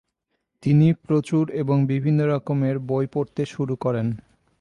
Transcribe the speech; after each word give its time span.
তিনি 0.63 0.93
প্রচুর 1.03 1.51
এবং 1.53 1.77
বিভিন্ন 1.85 2.19
রকমের 2.27 2.75
বই 2.79 3.05
পড়তে 3.13 3.41
শুরু 3.45 3.75
করেন। 3.75 4.07